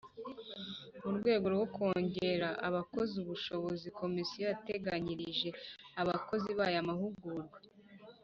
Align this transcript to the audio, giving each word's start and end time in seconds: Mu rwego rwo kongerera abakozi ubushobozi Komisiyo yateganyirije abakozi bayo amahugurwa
Mu 1.03 1.09
rwego 1.17 1.45
rwo 1.53 1.65
kongerera 1.75 2.49
abakozi 2.67 3.13
ubushobozi 3.23 3.87
Komisiyo 3.99 4.43
yateganyirije 4.51 5.49
abakozi 6.01 6.51
bayo 6.59 6.77
amahugurwa 6.83 7.57